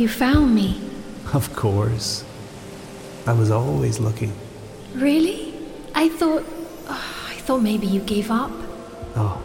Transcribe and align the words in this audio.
are. 0.00 0.02
You 0.02 0.08
found 0.08 0.54
me. 0.54 0.80
Of 1.34 1.54
course. 1.54 2.24
I 3.26 3.32
was 3.32 3.50
always 3.50 4.00
looking. 4.00 4.32
Really? 4.94 5.54
I 5.94 6.08
thought. 6.08 6.44
Oh, 6.88 7.26
I 7.28 7.34
thought 7.34 7.62
maybe 7.62 7.86
you 7.86 8.00
gave 8.00 8.30
up. 8.30 8.50
Oh. 9.14 9.42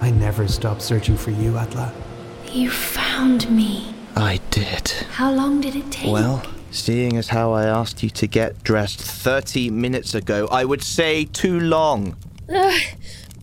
I 0.00 0.10
never 0.10 0.48
stopped 0.48 0.82
searching 0.82 1.16
for 1.16 1.30
you, 1.30 1.56
Atla. 1.56 1.92
You 2.50 2.70
found 2.70 3.50
me. 3.50 3.94
I 4.16 4.40
did. 4.50 4.90
How 5.12 5.30
long 5.32 5.60
did 5.60 5.76
it 5.76 5.90
take? 5.92 6.10
Well, 6.12 6.42
seeing 6.70 7.16
as 7.16 7.28
how 7.28 7.52
I 7.52 7.64
asked 7.64 8.02
you 8.02 8.10
to 8.10 8.26
get 8.26 8.64
dressed 8.64 9.00
30 9.00 9.70
minutes 9.70 10.14
ago, 10.14 10.48
I 10.50 10.64
would 10.64 10.82
say 10.82 11.26
too 11.26 11.60
long. 11.60 12.16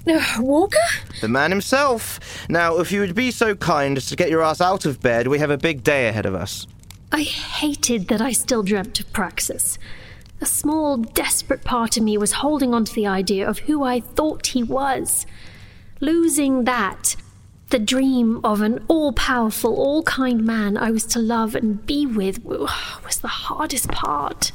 Walker? 0.39 0.77
The 1.21 1.27
man 1.27 1.51
himself. 1.51 2.19
Now, 2.49 2.79
if 2.79 2.91
you 2.91 3.01
would 3.01 3.15
be 3.15 3.31
so 3.31 3.55
kind 3.55 3.97
as 3.97 4.07
to 4.07 4.15
get 4.15 4.29
your 4.29 4.41
ass 4.41 4.61
out 4.61 4.85
of 4.85 5.01
bed, 5.01 5.27
we 5.27 5.39
have 5.39 5.49
a 5.49 5.57
big 5.57 5.83
day 5.83 6.07
ahead 6.07 6.25
of 6.25 6.33
us. 6.33 6.67
I 7.11 7.21
hated 7.23 8.07
that 8.09 8.21
I 8.21 8.31
still 8.31 8.63
dreamt 8.63 8.99
of 8.99 9.11
Praxus. 9.13 9.77
A 10.39 10.45
small, 10.45 10.97
desperate 10.97 11.63
part 11.63 11.97
of 11.97 12.03
me 12.03 12.17
was 12.17 12.33
holding 12.33 12.73
on 12.73 12.85
to 12.85 12.93
the 12.93 13.07
idea 13.07 13.47
of 13.47 13.59
who 13.59 13.83
I 13.83 13.99
thought 13.99 14.47
he 14.47 14.63
was. 14.63 15.25
Losing 15.99 16.65
that, 16.65 17.15
the 17.69 17.79
dream 17.79 18.39
of 18.43 18.61
an 18.61 18.85
all 18.87 19.11
powerful, 19.13 19.75
all 19.75 20.03
kind 20.03 20.45
man 20.45 20.77
I 20.77 20.91
was 20.91 21.05
to 21.07 21.19
love 21.19 21.55
and 21.55 21.85
be 21.85 22.05
with, 22.05 22.43
was 22.45 23.19
the 23.21 23.27
hardest 23.27 23.89
part. 23.89 24.51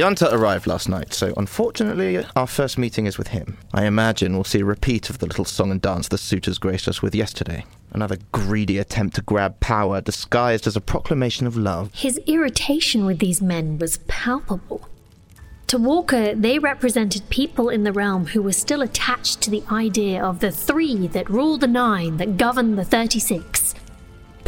Yanta 0.00 0.32
arrived 0.32 0.66
last 0.66 0.88
night, 0.88 1.12
so 1.12 1.34
unfortunately, 1.36 2.24
our 2.34 2.46
first 2.46 2.78
meeting 2.78 3.04
is 3.04 3.18
with 3.18 3.28
him. 3.28 3.58
I 3.74 3.84
imagine 3.84 4.32
we'll 4.32 4.44
see 4.44 4.60
a 4.60 4.64
repeat 4.64 5.10
of 5.10 5.18
the 5.18 5.26
little 5.26 5.44
song 5.44 5.70
and 5.70 5.78
dance 5.78 6.08
the 6.08 6.16
suitors 6.16 6.56
graced 6.56 6.88
us 6.88 7.02
with 7.02 7.14
yesterday. 7.14 7.66
Another 7.92 8.16
greedy 8.32 8.78
attempt 8.78 9.16
to 9.16 9.20
grab 9.20 9.60
power 9.60 10.00
disguised 10.00 10.66
as 10.66 10.74
a 10.74 10.80
proclamation 10.80 11.46
of 11.46 11.54
love. 11.54 11.90
His 11.92 12.16
irritation 12.26 13.04
with 13.04 13.18
these 13.18 13.42
men 13.42 13.78
was 13.78 13.98
palpable. 14.08 14.88
To 15.66 15.76
Walker, 15.76 16.34
they 16.34 16.58
represented 16.58 17.28
people 17.28 17.68
in 17.68 17.84
the 17.84 17.92
realm 17.92 18.28
who 18.28 18.40
were 18.40 18.52
still 18.52 18.80
attached 18.80 19.42
to 19.42 19.50
the 19.50 19.62
idea 19.70 20.24
of 20.24 20.40
the 20.40 20.50
three 20.50 21.08
that 21.08 21.28
rule 21.28 21.58
the 21.58 21.66
nine 21.66 22.16
that 22.16 22.38
govern 22.38 22.76
the 22.76 22.86
36 22.86 23.69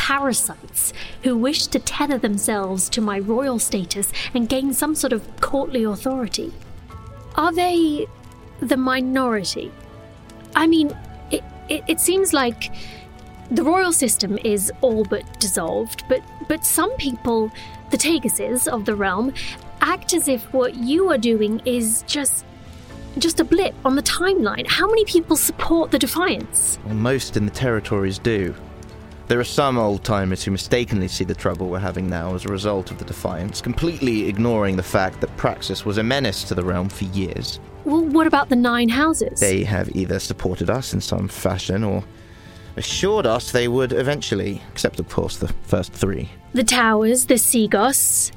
parasites 0.02 0.92
who 1.22 1.38
wish 1.38 1.68
to 1.68 1.78
tether 1.78 2.18
themselves 2.18 2.88
to 2.88 3.00
my 3.00 3.20
royal 3.20 3.60
status 3.60 4.12
and 4.34 4.48
gain 4.48 4.74
some 4.74 4.96
sort 4.96 5.12
of 5.12 5.22
courtly 5.40 5.84
authority. 5.84 6.52
Are 7.36 7.52
they 7.52 8.08
the 8.58 8.76
minority? 8.76 9.70
I 10.56 10.66
mean, 10.66 10.88
it, 11.30 11.44
it, 11.68 11.84
it 11.86 12.00
seems 12.00 12.32
like 12.32 12.74
the 13.52 13.62
royal 13.62 13.92
system 13.92 14.38
is 14.38 14.72
all 14.80 15.04
but 15.04 15.22
dissolved, 15.38 16.02
but, 16.08 16.20
but 16.48 16.64
some 16.64 16.90
people, 16.96 17.52
the 17.92 17.96
Taguses 17.96 18.66
of 18.66 18.86
the 18.86 18.96
realm, 18.96 19.32
act 19.82 20.14
as 20.14 20.26
if 20.26 20.42
what 20.52 20.74
you 20.74 21.12
are 21.12 21.18
doing 21.18 21.62
is 21.64 22.02
just 22.08 22.44
just 23.18 23.40
a 23.40 23.44
blip 23.44 23.74
on 23.84 23.94
the 23.94 24.02
timeline. 24.02 24.66
How 24.66 24.86
many 24.86 25.04
people 25.04 25.36
support 25.36 25.90
the 25.90 25.98
Defiance? 25.98 26.78
Well, 26.86 26.94
most 26.94 27.36
in 27.36 27.44
the 27.44 27.52
territories 27.52 28.18
do. 28.18 28.54
There 29.32 29.40
are 29.40 29.44
some 29.44 29.78
old 29.78 30.04
timers 30.04 30.44
who 30.44 30.50
mistakenly 30.50 31.08
see 31.08 31.24
the 31.24 31.34
trouble 31.34 31.70
we're 31.70 31.78
having 31.78 32.06
now 32.06 32.34
as 32.34 32.44
a 32.44 32.48
result 32.48 32.90
of 32.90 32.98
the 32.98 33.06
Defiance, 33.06 33.62
completely 33.62 34.28
ignoring 34.28 34.76
the 34.76 34.82
fact 34.82 35.22
that 35.22 35.34
Praxus 35.38 35.86
was 35.86 35.96
a 35.96 36.02
menace 36.02 36.44
to 36.44 36.54
the 36.54 36.62
realm 36.62 36.90
for 36.90 37.04
years. 37.04 37.58
Well, 37.86 38.04
what 38.04 38.26
about 38.26 38.50
the 38.50 38.56
Nine 38.56 38.90
Houses? 38.90 39.40
They 39.40 39.64
have 39.64 39.88
either 39.96 40.18
supported 40.18 40.68
us 40.68 40.92
in 40.92 41.00
some 41.00 41.28
fashion 41.28 41.82
or 41.82 42.04
assured 42.76 43.24
us 43.24 43.52
they 43.52 43.68
would 43.68 43.94
eventually, 43.94 44.60
except, 44.70 45.00
of 45.00 45.08
course, 45.08 45.38
the 45.38 45.48
first 45.62 45.94
three. 45.94 46.28
The 46.52 46.62
Towers, 46.62 47.24
the 47.24 47.38
Seagoss, 47.38 48.32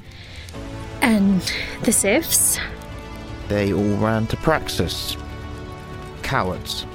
and 1.02 1.42
the 1.82 1.92
Sifs. 1.92 2.58
They 3.48 3.74
all 3.74 3.96
ran 3.98 4.28
to 4.28 4.36
Praxus. 4.38 5.22
Cowards. 6.22 6.86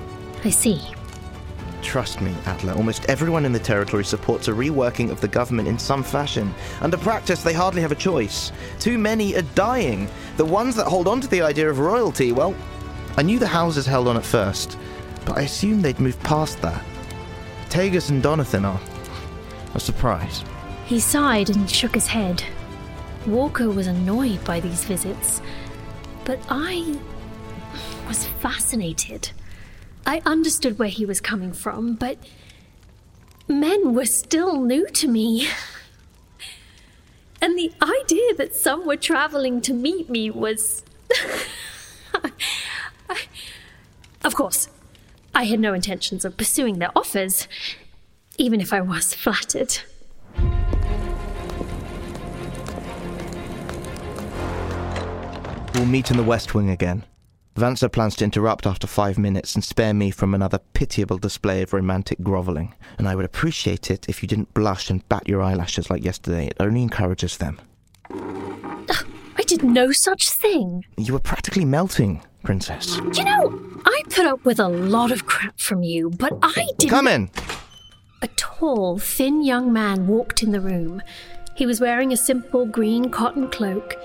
I 0.44 0.50
see. 0.50 0.82
Trust 1.82 2.22
me, 2.22 2.34
Atla, 2.46 2.76
almost 2.76 3.06
everyone 3.06 3.44
in 3.44 3.52
the 3.52 3.60
territory 3.60 4.06
supports 4.06 4.48
a 4.48 4.52
reworking 4.52 5.10
of 5.12 5.20
the 5.20 5.28
government 5.28 5.68
in 5.68 5.78
some 5.78 6.04
fashion. 6.04 6.54
Under 6.80 6.98
Praxus, 6.98 7.44
they 7.44 7.54
hardly 7.54 7.82
have 7.82 7.92
a 7.92 7.96
choice. 7.96 8.52
Too 8.80 8.98
many 8.98 9.36
are 9.36 9.42
dying. 9.56 10.08
The 10.38 10.46
ones 10.46 10.76
that 10.76 10.88
hold 10.88 11.08
on 11.08 11.20
to 11.22 11.28
the 11.28 11.42
idea 11.42 11.70
of 11.70 11.80
royalty, 11.80 12.32
well, 12.32 12.56
I 13.18 13.24
knew 13.24 13.40
the 13.40 13.48
houses 13.48 13.86
held 13.86 14.08
on 14.08 14.16
at 14.16 14.24
first, 14.24 14.78
but 15.26 15.38
I 15.38 15.42
assumed 15.42 15.84
they'd 15.84 16.00
moved 16.00 16.22
past 16.24 16.62
that. 16.62 16.82
Tagus 17.70 18.10
and 18.10 18.24
Donathan 18.24 18.64
are 18.64 18.80
a 19.74 19.80
surprise. 19.80 20.44
He 20.86 21.00
sighed 21.00 21.50
and 21.50 21.70
shook 21.70 21.94
his 21.94 22.08
head. 22.08 22.44
Walker 23.26 23.70
was 23.70 23.88
annoyed 23.88 24.44
by 24.46 24.60
these 24.60 24.86
visits, 24.86 25.42
but 26.26 26.40
I 26.50 26.98
was 28.08 28.28
fascinated. 28.28 29.32
I 30.06 30.22
understood 30.26 30.80
where 30.80 30.90
he 30.90 31.06
was 31.06 31.22
coming 31.22 31.54
from, 31.54 31.96
but 31.96 32.18
men 33.48 33.94
were 33.94 34.06
still 34.06 34.62
new 34.62 34.88
to 34.88 35.08
me. 35.08 35.48
And 37.42 37.58
the 37.58 37.72
idea 37.82 38.36
that 38.36 38.56
some 38.56 38.86
were 38.86 38.98
traveling 38.98 39.62
to 39.62 39.74
meet 39.74 40.10
me 40.10 40.30
was. 40.30 40.84
of 44.24 44.36
course, 44.36 44.70
I 45.34 45.46
had 45.46 45.60
no 45.60 45.74
intentions 45.74 46.24
of 46.24 46.38
pursuing 46.38 46.78
their 46.80 46.92
offers, 46.96 47.48
even 48.38 48.62
if 48.62 48.72
I 48.72 48.82
was 48.82 49.14
flattered. 49.16 49.80
We'll 55.74 55.86
meet 55.86 56.12
in 56.12 56.18
the 56.18 56.24
West 56.24 56.54
Wing 56.54 56.70
again. 56.70 57.06
Vansa 57.56 57.92
plans 57.92 58.16
to 58.16 58.24
interrupt 58.24 58.66
after 58.66 58.88
five 58.88 59.18
minutes 59.18 59.56
and 59.56 59.64
spare 59.64 59.94
me 59.94 60.10
from 60.10 60.34
another 60.34 60.60
pitiable 60.74 61.18
display 61.18 61.62
of 61.62 61.74
romantic 61.74 62.20
grovelling, 62.22 62.74
and 62.98 63.08
I 63.08 63.16
would 63.16 63.26
appreciate 63.26 63.92
it 63.92 64.08
if 64.08 64.24
you 64.24 64.28
didn't 64.28 64.54
blush 64.54 64.90
and 64.90 65.08
bat 65.10 65.28
your 65.28 65.42
eyelashes 65.42 65.90
like 65.90 66.04
yesterday. 66.04 66.48
It 66.48 66.58
only 66.62 66.82
encourages 66.82 67.38
them. 67.38 67.60
I 68.10 69.44
did 69.46 69.64
no 69.64 69.92
such 69.92 70.30
thing. 70.30 70.86
You 70.98 71.14
were 71.14 71.20
practically 71.20 71.66
melting, 71.66 72.24
Princess. 72.44 72.98
You 72.98 73.26
know, 73.26 73.60
I 73.86 74.02
put 74.10 74.26
up 74.26 74.46
with 74.46 74.60
a 74.60 74.70
lot 74.70 75.12
of 75.12 75.26
crap 75.26 75.60
from 75.60 75.84
you, 75.84 76.10
but 76.10 76.32
I 76.42 76.68
didn't. 76.78 76.90
Come 76.90 77.08
in! 77.08 77.30
A 78.22 78.28
tall, 78.38 78.98
thin 78.98 79.44
young 79.44 79.74
man 79.74 80.08
walked 80.08 80.42
in 80.42 80.52
the 80.52 80.62
room. 80.62 81.02
He 81.56 81.66
was 81.66 81.82
wearing 81.82 82.14
a 82.14 82.18
simple 82.18 82.66
green 82.66 83.10
cotton 83.10 83.50
cloak, 83.50 83.96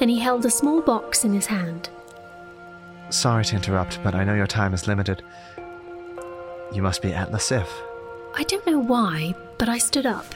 and 0.00 0.10
he 0.10 0.18
held 0.18 0.44
a 0.44 0.50
small 0.50 0.82
box 0.82 1.24
in 1.24 1.32
his 1.32 1.46
hand. 1.46 1.88
Sorry 3.10 3.44
to 3.44 3.56
interrupt, 3.56 4.02
but 4.02 4.14
I 4.14 4.24
know 4.24 4.34
your 4.34 4.46
time 4.46 4.74
is 4.74 4.88
limited. 4.88 5.22
You 6.72 6.82
must 6.82 7.02
be 7.02 7.12
Atla 7.12 7.38
Sif. 7.40 7.72
I 8.34 8.42
don't 8.42 8.66
know 8.66 8.78
why, 8.78 9.34
but 9.58 9.68
I 9.68 9.78
stood 9.78 10.06
up. 10.06 10.26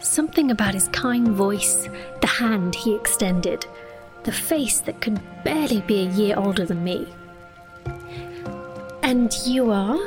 Something 0.00 0.50
about 0.50 0.74
his 0.74 0.88
kind 0.88 1.28
voice, 1.28 1.88
the 2.20 2.26
hand 2.26 2.74
he 2.74 2.94
extended, 2.94 3.66
the 4.22 4.32
face 4.32 4.80
that 4.80 5.00
could 5.00 5.20
barely 5.42 5.80
be 5.82 6.02
a 6.02 6.10
year 6.10 6.36
older 6.38 6.64
than 6.64 6.84
me. 6.84 7.08
And 9.02 9.34
you 9.44 9.70
are? 9.70 9.98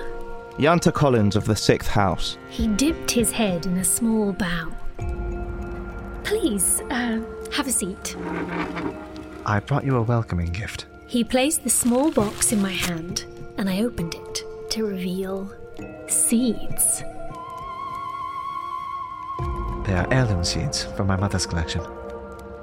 Yanta 0.58 0.92
Collins 0.92 1.36
of 1.36 1.46
the 1.46 1.56
Sixth 1.56 1.90
House. 1.90 2.38
He 2.50 2.68
dipped 2.68 3.12
his 3.12 3.32
head 3.32 3.66
in 3.66 3.78
a 3.78 3.84
small 3.84 4.34
bow. 4.34 4.72
Please, 6.24 6.82
uh, 6.90 7.22
have 7.52 7.68
a 7.68 7.72
seat. 7.72 8.16
I 9.50 9.62
brought 9.62 9.86
you 9.86 9.96
a 9.96 10.02
welcoming 10.02 10.52
gift. 10.52 10.88
He 11.08 11.24
placed 11.24 11.64
the 11.64 11.70
small 11.70 12.12
box 12.12 12.52
in 12.52 12.62
my 12.62 12.74
hand, 12.74 13.24
and 13.58 13.70
I 13.70 13.82
opened 13.82 14.14
it 14.14 14.44
to 14.72 14.84
reveal 14.84 15.50
seeds. 16.10 17.02
They 19.86 19.94
are 19.94 20.06
heirloom 20.12 20.44
seeds 20.44 20.84
from 20.84 21.08
my 21.08 21.16
mother's 21.16 21.46
collection. 21.46 21.82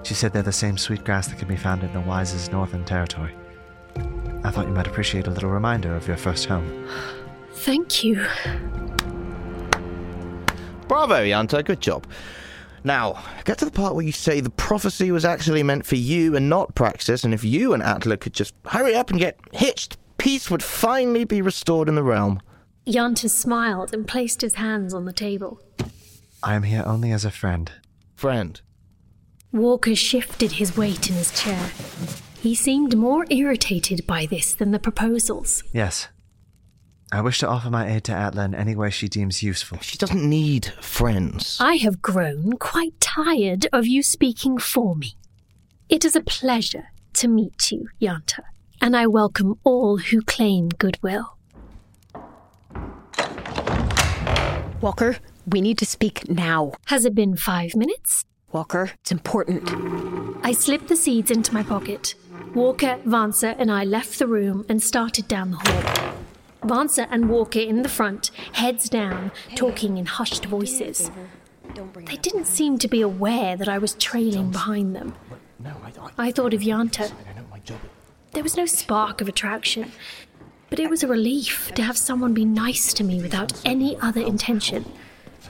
She 0.02 0.12
said 0.12 0.34
they're 0.34 0.42
the 0.42 0.52
same 0.52 0.76
sweet 0.76 1.04
grass 1.04 1.28
that 1.28 1.38
can 1.38 1.48
be 1.48 1.56
found 1.56 1.82
in 1.82 1.92
the 1.94 2.00
Wise's 2.00 2.50
northern 2.50 2.84
territory. 2.84 3.34
I 4.44 4.50
thought 4.50 4.66
you 4.68 4.74
might 4.74 4.86
appreciate 4.86 5.26
a 5.26 5.30
little 5.30 5.48
reminder 5.48 5.96
of 5.96 6.06
your 6.06 6.18
first 6.18 6.44
home. 6.44 6.86
Thank 7.54 8.04
you. 8.04 8.26
Bravo, 10.86 11.24
Yanta, 11.24 11.64
good 11.64 11.80
job. 11.80 12.06
Now, 12.86 13.24
get 13.44 13.58
to 13.58 13.64
the 13.64 13.70
part 13.70 13.94
where 13.94 14.04
you 14.04 14.12
say 14.12 14.40
the 14.40 14.50
prophecy 14.50 15.10
was 15.10 15.24
actually 15.24 15.62
meant 15.62 15.86
for 15.86 15.96
you 15.96 16.36
and 16.36 16.50
not 16.50 16.74
Praxus, 16.74 17.24
and 17.24 17.32
if 17.32 17.42
you 17.42 17.72
and 17.72 17.82
Atla 17.82 18.18
could 18.18 18.34
just 18.34 18.54
hurry 18.66 18.94
up 18.94 19.10
and 19.10 19.18
get 19.18 19.38
hitched, 19.52 19.96
peace 20.18 20.50
would 20.50 20.62
finally 20.62 21.24
be 21.24 21.40
restored 21.40 21.88
in 21.88 21.94
the 21.94 22.02
realm. 22.02 22.42
Yanta 22.86 23.30
smiled 23.30 23.94
and 23.94 24.06
placed 24.06 24.42
his 24.42 24.56
hands 24.56 24.92
on 24.92 25.06
the 25.06 25.12
table. 25.14 25.60
I 26.42 26.54
am 26.54 26.64
here 26.64 26.82
only 26.84 27.10
as 27.10 27.24
a 27.24 27.30
friend. 27.30 27.72
Friend. 28.16 28.60
Walker 29.50 29.94
shifted 29.94 30.52
his 30.52 30.76
weight 30.76 31.08
in 31.08 31.16
his 31.16 31.32
chair. 31.32 31.70
He 32.38 32.54
seemed 32.54 32.98
more 32.98 33.24
irritated 33.30 34.06
by 34.06 34.26
this 34.26 34.54
than 34.54 34.72
the 34.72 34.78
proposals. 34.78 35.64
Yes. 35.72 36.08
I 37.14 37.20
wish 37.20 37.38
to 37.38 37.48
offer 37.48 37.70
my 37.70 37.88
aid 37.88 38.02
to 38.04 38.12
Atla 38.12 38.44
in 38.44 38.56
any 38.56 38.74
way 38.74 38.90
she 38.90 39.06
deems 39.06 39.40
useful. 39.40 39.78
She 39.78 39.96
doesn't 39.96 40.28
need 40.28 40.66
friends. 40.80 41.58
I 41.60 41.76
have 41.76 42.02
grown 42.02 42.54
quite 42.54 42.98
tired 42.98 43.68
of 43.72 43.86
you 43.86 44.02
speaking 44.02 44.58
for 44.58 44.96
me. 44.96 45.14
It 45.88 46.04
is 46.04 46.16
a 46.16 46.20
pleasure 46.20 46.88
to 47.12 47.28
meet 47.28 47.70
you, 47.70 47.86
Yanta, 48.00 48.40
and 48.80 48.96
I 48.96 49.06
welcome 49.06 49.60
all 49.62 49.98
who 49.98 50.22
claim 50.22 50.70
goodwill. 50.70 51.38
Walker, 54.80 55.18
we 55.46 55.60
need 55.60 55.78
to 55.78 55.86
speak 55.86 56.28
now. 56.28 56.72
Has 56.86 57.04
it 57.04 57.14
been 57.14 57.36
five 57.36 57.76
minutes? 57.76 58.24
Walker, 58.50 58.90
it's 59.02 59.12
important. 59.12 59.70
I 60.44 60.50
slipped 60.50 60.88
the 60.88 60.96
seeds 60.96 61.30
into 61.30 61.54
my 61.54 61.62
pocket. 61.62 62.16
Walker, 62.56 62.98
Vansa, 63.06 63.54
and 63.56 63.70
I 63.70 63.84
left 63.84 64.18
the 64.18 64.26
room 64.26 64.66
and 64.68 64.82
started 64.82 65.28
down 65.28 65.52
the 65.52 65.58
hall. 65.58 66.13
Vansa 66.64 67.06
and 67.10 67.28
Walker 67.28 67.60
in 67.60 67.82
the 67.82 67.88
front, 67.88 68.30
heads 68.52 68.88
down, 68.88 69.30
talking 69.54 69.98
in 69.98 70.06
hushed 70.06 70.46
voices. 70.46 71.10
They 72.06 72.16
didn't 72.16 72.46
seem 72.46 72.78
to 72.78 72.88
be 72.88 73.00
aware 73.00 73.56
that 73.56 73.68
I 73.68 73.78
was 73.78 73.94
trailing 73.94 74.50
behind 74.50 74.94
them. 74.96 75.14
I 76.18 76.30
thought 76.30 76.54
of 76.54 76.60
Yanta. 76.60 77.12
There 78.32 78.42
was 78.42 78.56
no 78.56 78.66
spark 78.66 79.20
of 79.20 79.28
attraction, 79.28 79.92
but 80.70 80.78
it 80.78 80.90
was 80.90 81.02
a 81.02 81.08
relief 81.08 81.72
to 81.74 81.82
have 81.82 81.96
someone 81.96 82.34
be 82.34 82.44
nice 82.44 82.92
to 82.94 83.04
me 83.04 83.20
without 83.20 83.52
any 83.64 83.96
other 84.00 84.20
intention. 84.20 84.84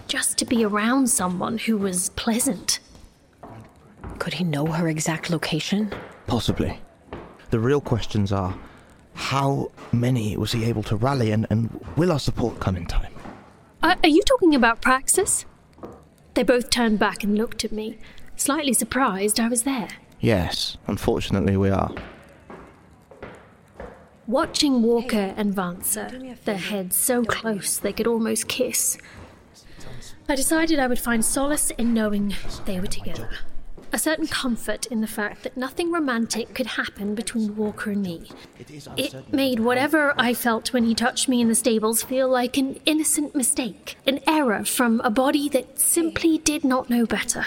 Just 0.06 0.36
to 0.38 0.44
be 0.44 0.64
around 0.64 1.08
someone 1.08 1.58
who 1.58 1.78
was 1.78 2.10
pleasant. 2.10 2.80
Could 4.18 4.34
he 4.34 4.44
know 4.44 4.66
her 4.66 4.88
exact 4.88 5.30
location? 5.30 5.92
Possibly. 6.26 6.78
The 7.50 7.58
real 7.58 7.80
questions 7.80 8.32
are 8.32 8.54
how 9.14 9.70
many 9.92 10.36
was 10.36 10.52
he 10.52 10.64
able 10.64 10.82
to 10.84 10.96
rally 10.96 11.30
and, 11.30 11.46
and 11.50 11.80
will 11.96 12.12
our 12.12 12.18
support 12.18 12.60
come 12.60 12.76
in 12.76 12.86
time? 12.86 13.12
Uh, 13.82 13.94
are 14.02 14.08
you 14.08 14.22
talking 14.22 14.54
about 14.54 14.82
Praxus? 14.82 15.44
They 16.34 16.42
both 16.42 16.70
turned 16.70 16.98
back 16.98 17.22
and 17.22 17.38
looked 17.38 17.64
at 17.64 17.72
me, 17.72 17.98
slightly 18.36 18.72
surprised 18.72 19.38
I 19.38 19.48
was 19.48 19.62
there. 19.62 19.88
Yes, 20.20 20.76
unfortunately 20.86 21.56
we 21.56 21.70
are. 21.70 21.94
Watching 24.26 24.82
Walker 24.82 25.34
and 25.36 25.54
Vansa, 25.54 26.42
their 26.44 26.56
heads 26.56 26.96
so 26.96 27.24
close 27.24 27.76
they 27.76 27.92
could 27.92 28.06
almost 28.06 28.48
kiss, 28.48 28.96
I 30.28 30.34
decided 30.34 30.78
I 30.78 30.86
would 30.86 30.98
find 30.98 31.22
solace 31.22 31.70
in 31.72 31.92
knowing 31.92 32.34
they 32.64 32.80
were 32.80 32.86
together. 32.86 33.28
A 33.94 33.98
certain 33.98 34.26
comfort 34.26 34.86
in 34.86 35.02
the 35.02 35.06
fact 35.06 35.44
that 35.44 35.56
nothing 35.56 35.92
romantic 35.92 36.52
could 36.52 36.66
happen 36.66 37.14
between 37.14 37.54
Walker 37.54 37.92
and 37.92 38.02
me. 38.02 38.28
It 38.96 39.32
made 39.32 39.60
whatever 39.60 40.14
I 40.18 40.34
felt 40.34 40.72
when 40.72 40.82
he 40.82 40.96
touched 40.96 41.28
me 41.28 41.40
in 41.40 41.46
the 41.46 41.54
stables 41.54 42.02
feel 42.02 42.28
like 42.28 42.56
an 42.56 42.80
innocent 42.86 43.36
mistake, 43.36 43.96
an 44.04 44.18
error 44.26 44.64
from 44.64 45.00
a 45.02 45.10
body 45.10 45.48
that 45.50 45.78
simply 45.78 46.38
did 46.38 46.64
not 46.64 46.90
know 46.90 47.06
better. 47.06 47.46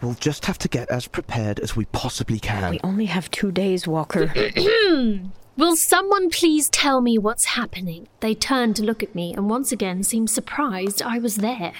We'll 0.00 0.14
just 0.20 0.44
have 0.44 0.58
to 0.58 0.68
get 0.68 0.88
as 0.90 1.08
prepared 1.08 1.58
as 1.58 1.74
we 1.74 1.86
possibly 1.86 2.38
can. 2.38 2.70
We 2.70 2.80
only 2.84 3.06
have 3.06 3.32
two 3.32 3.50
days, 3.50 3.88
Walker. 3.88 4.32
Will 5.56 5.74
someone 5.74 6.30
please 6.30 6.68
tell 6.68 7.00
me 7.00 7.18
what's 7.18 7.46
happening? 7.46 8.06
They 8.20 8.36
turned 8.36 8.76
to 8.76 8.84
look 8.84 9.02
at 9.02 9.16
me 9.16 9.34
and 9.34 9.50
once 9.50 9.72
again 9.72 10.04
seemed 10.04 10.30
surprised 10.30 11.02
I 11.02 11.18
was 11.18 11.38
there. 11.38 11.72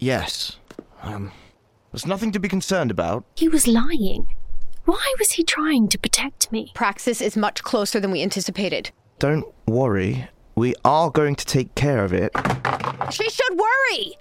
Yes. 0.00 0.56
Um, 1.02 1.30
there's 1.92 2.06
nothing 2.06 2.32
to 2.32 2.40
be 2.40 2.48
concerned 2.48 2.90
about. 2.90 3.24
He 3.36 3.48
was 3.48 3.66
lying. 3.66 4.26
Why 4.86 5.14
was 5.18 5.32
he 5.32 5.44
trying 5.44 5.88
to 5.88 5.98
protect 5.98 6.50
me? 6.50 6.72
Praxus 6.74 7.20
is 7.20 7.36
much 7.36 7.62
closer 7.62 8.00
than 8.00 8.10
we 8.10 8.22
anticipated. 8.22 8.90
Don't 9.18 9.44
worry. 9.66 10.26
We 10.56 10.74
are 10.84 11.10
going 11.10 11.36
to 11.36 11.44
take 11.44 11.74
care 11.74 12.02
of 12.02 12.14
it. 12.14 12.32
She 13.12 13.28
should 13.28 13.58
worry! 13.58 14.16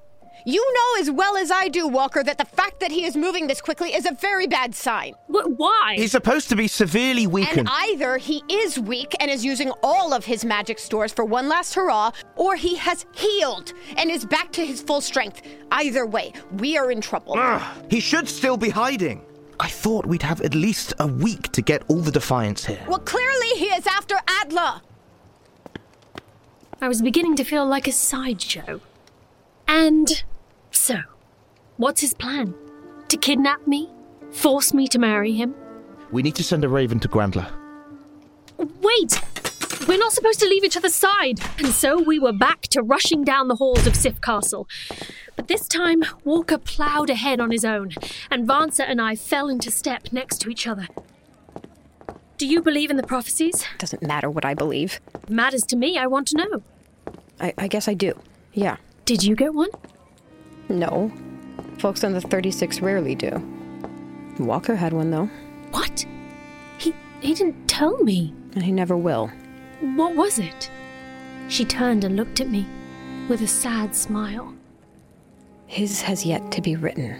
You 0.45 0.65
know 0.73 1.01
as 1.01 1.11
well 1.11 1.37
as 1.37 1.51
I 1.51 1.67
do, 1.67 1.87
Walker, 1.87 2.23
that 2.23 2.37
the 2.37 2.45
fact 2.45 2.79
that 2.79 2.91
he 2.91 3.05
is 3.05 3.15
moving 3.15 3.47
this 3.47 3.61
quickly 3.61 3.93
is 3.93 4.05
a 4.05 4.13
very 4.13 4.47
bad 4.47 4.73
sign. 4.73 5.13
Wh- 5.27 5.47
why? 5.57 5.95
He's 5.97 6.11
supposed 6.11 6.49
to 6.49 6.55
be 6.55 6.67
severely 6.67 7.27
weakened. 7.27 7.59
And 7.59 7.69
weakened. 7.69 7.91
either 7.93 8.17
he 8.17 8.43
is 8.49 8.79
weak 8.79 9.15
and 9.19 9.29
is 9.29 9.43
using 9.43 9.71
all 9.83 10.13
of 10.13 10.25
his 10.25 10.45
magic 10.45 10.79
stores 10.79 11.11
for 11.11 11.25
one 11.25 11.49
last 11.49 11.73
hurrah, 11.73 12.11
or 12.35 12.55
he 12.55 12.75
has 12.75 13.05
healed 13.13 13.73
and 13.97 14.09
is 14.09 14.25
back 14.25 14.51
to 14.53 14.65
his 14.65 14.81
full 14.81 15.01
strength. 15.01 15.41
Either 15.71 16.05
way, 16.05 16.33
we 16.53 16.77
are 16.77 16.91
in 16.91 17.01
trouble. 17.01 17.37
He 17.89 17.99
should 17.99 18.27
still 18.27 18.57
be 18.57 18.69
hiding. 18.69 19.25
I 19.59 19.67
thought 19.67 20.05
we'd 20.05 20.21
have 20.21 20.39
at 20.41 20.55
least 20.55 20.93
a 20.99 21.07
week 21.07 21.51
to 21.51 21.61
get 21.61 21.83
all 21.89 21.99
the 21.99 22.11
Defiance 22.11 22.65
here. 22.65 22.83
Well, 22.87 22.99
clearly 22.99 23.49
he 23.57 23.65
is 23.65 23.85
after 23.85 24.15
Atla. 24.27 24.81
I 26.81 26.87
was 26.87 27.01
beginning 27.01 27.35
to 27.35 27.43
feel 27.43 27.65
like 27.65 27.85
a 27.87 27.91
sideshow. 27.91 28.79
And 29.69 30.23
so, 30.71 30.97
what's 31.77 32.01
his 32.01 32.15
plan? 32.15 32.55
To 33.09 33.17
kidnap 33.17 33.67
me? 33.67 33.87
Force 34.31 34.73
me 34.73 34.87
to 34.87 34.97
marry 34.97 35.33
him? 35.33 35.53
We 36.11 36.23
need 36.23 36.33
to 36.37 36.43
send 36.43 36.65
a 36.65 36.67
raven 36.67 36.99
to 37.01 37.07
Grandler. 37.07 37.45
Wait! 38.57 39.21
We're 39.87 39.99
not 39.99 40.11
supposed 40.11 40.39
to 40.39 40.47
leave 40.47 40.63
each 40.63 40.75
other's 40.75 40.95
side! 40.95 41.39
And 41.59 41.67
so 41.67 42.01
we 42.01 42.17
were 42.17 42.33
back 42.33 42.63
to 42.69 42.81
rushing 42.81 43.23
down 43.23 43.47
the 43.47 43.57
halls 43.57 43.85
of 43.85 43.95
Sif 43.95 44.19
Castle. 44.21 44.67
But 45.35 45.47
this 45.47 45.67
time, 45.67 46.03
Walker 46.23 46.57
ploughed 46.57 47.11
ahead 47.11 47.39
on 47.39 47.51
his 47.51 47.63
own, 47.63 47.91
and 48.31 48.47
Vansa 48.47 48.85
and 48.87 48.99
I 48.99 49.15
fell 49.15 49.49
into 49.49 49.69
step 49.69 50.11
next 50.11 50.39
to 50.39 50.49
each 50.49 50.65
other. 50.65 50.87
Do 52.39 52.47
you 52.47 52.63
believe 52.63 52.89
in 52.89 52.97
the 52.97 53.03
prophecies? 53.03 53.65
Doesn't 53.77 54.01
matter 54.01 54.31
what 54.31 54.45
I 54.45 54.55
believe. 54.55 54.99
It 55.13 55.29
Matters 55.29 55.63
to 55.67 55.75
me, 55.75 55.99
I 55.99 56.07
want 56.07 56.27
to 56.29 56.37
know. 56.37 56.63
I, 57.39 57.53
I 57.55 57.67
guess 57.67 57.87
I 57.87 57.93
do. 57.93 58.19
Yeah. 58.51 58.77
Did 59.09 59.23
you 59.23 59.35
get 59.35 59.55
one? 59.55 59.71
No. 60.69 61.11
Folks 61.79 62.03
on 62.03 62.13
the 62.13 62.21
36 62.21 62.79
rarely 62.79 63.15
do. 63.15 63.31
Walker 64.37 64.75
had 64.75 64.93
one, 64.93 65.09
though, 65.09 65.27
What? 65.71 66.05
He 66.77 66.93
he 67.19 67.33
didn't 67.33 67.67
tell 67.67 67.97
me. 68.03 68.35
and 68.53 68.61
he 68.61 68.71
never 68.71 68.95
will. 68.95 69.31
What 69.95 70.15
was 70.15 70.37
it? 70.37 70.69
She 71.47 71.65
turned 71.65 72.03
and 72.03 72.15
looked 72.17 72.39
at 72.39 72.51
me 72.51 72.67
with 73.27 73.41
a 73.41 73.47
sad 73.47 73.95
smile. 73.95 74.53
His 75.65 76.03
has 76.03 76.23
yet 76.23 76.51
to 76.51 76.61
be 76.61 76.75
written. 76.75 77.17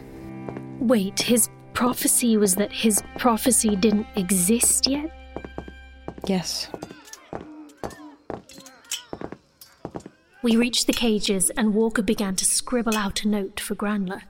Wait, 0.79 1.19
his 1.19 1.49
prophecy 1.73 2.37
was 2.37 2.53
that 2.57 2.71
his 2.71 3.01
prophecy 3.17 3.75
didn't 3.75 4.05
exist 4.15 4.85
yet? 4.87 5.09
Yes. 6.27 6.69
We 10.41 10.55
reached 10.55 10.87
the 10.87 10.93
cages 10.93 11.49
and 11.51 11.73
Walker 11.73 12.01
began 12.01 12.35
to 12.37 12.45
scribble 12.45 12.95
out 12.95 13.23
a 13.23 13.27
note 13.27 13.59
for 13.59 13.75
Granler. 13.75 14.21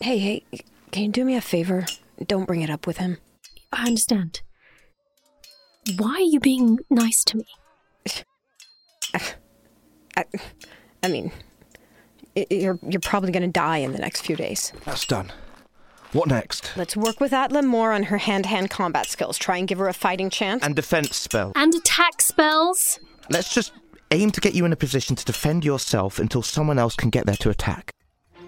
Hey, 0.00 0.18
hey, 0.18 0.44
can 0.90 1.04
you 1.04 1.08
do 1.10 1.24
me 1.24 1.36
a 1.36 1.40
favor? 1.40 1.86
Don't 2.26 2.46
bring 2.46 2.60
it 2.60 2.68
up 2.68 2.86
with 2.86 2.98
him. 2.98 3.16
I 3.72 3.86
understand. 3.86 4.42
Why 5.96 6.16
are 6.16 6.20
you 6.20 6.38
being 6.38 6.80
nice 6.90 7.24
to 7.24 7.38
me? 7.38 7.46
I, 10.16 10.24
I 11.02 11.08
mean, 11.08 11.32
you're 12.34 12.78
you're 12.86 13.00
probably 13.00 13.32
gonna 13.32 13.48
die 13.48 13.78
in 13.78 13.92
the 13.92 13.98
next 13.98 14.20
few 14.22 14.36
days. 14.36 14.72
That's 14.84 15.06
done. 15.06 15.32
What 16.12 16.28
next? 16.28 16.72
Let's 16.76 16.94
work 16.94 17.20
with 17.20 17.32
Atla 17.32 17.62
more 17.62 17.92
on 17.92 18.02
her 18.04 18.18
hand-to-hand 18.18 18.68
combat 18.68 19.06
skills. 19.06 19.38
Try 19.38 19.56
and 19.56 19.66
give 19.66 19.78
her 19.78 19.88
a 19.88 19.94
fighting 19.94 20.28
chance. 20.28 20.62
And 20.62 20.76
defense 20.76 21.16
spell. 21.16 21.52
And 21.56 21.74
attack 21.74 22.20
spells? 22.20 23.00
Let's 23.30 23.54
just 23.54 23.72
aim 24.12 24.30
to 24.30 24.40
get 24.40 24.54
you 24.54 24.64
in 24.64 24.72
a 24.72 24.76
position 24.76 25.16
to 25.16 25.24
defend 25.24 25.64
yourself 25.64 26.18
until 26.18 26.42
someone 26.42 26.78
else 26.78 26.94
can 26.94 27.10
get 27.10 27.26
there 27.26 27.36
to 27.36 27.50
attack. 27.50 27.90